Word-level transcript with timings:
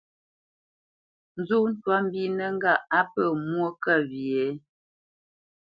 Nzó 1.39 1.57
twâ 1.81 1.93
mbínə́ 2.05 2.47
ŋgâʼ 2.55 2.83
á 2.97 3.01
pə̂ 3.13 3.25
mwô 3.47 3.67
kə 3.83 3.93
wye? 4.09 4.43